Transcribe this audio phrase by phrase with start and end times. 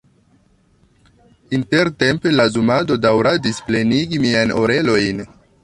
[1.57, 5.25] Intertempe la zumado daŭradis plenigi miajn orelojn.